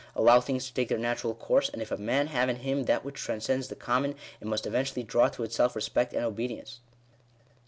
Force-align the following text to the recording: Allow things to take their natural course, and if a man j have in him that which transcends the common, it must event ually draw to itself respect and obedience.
Allow 0.15 0.41
things 0.41 0.65
to 0.65 0.73
take 0.73 0.87
their 0.89 0.97
natural 0.97 1.35
course, 1.35 1.69
and 1.69 1.79
if 1.79 1.91
a 1.91 1.95
man 1.97 2.25
j 2.29 2.33
have 2.33 2.49
in 2.49 2.55
him 2.55 2.85
that 2.85 3.05
which 3.05 3.21
transcends 3.21 3.67
the 3.67 3.75
common, 3.75 4.15
it 4.39 4.47
must 4.47 4.65
event 4.65 4.87
ually 4.95 5.05
draw 5.05 5.27
to 5.29 5.43
itself 5.43 5.75
respect 5.75 6.11
and 6.15 6.25
obedience. 6.25 6.79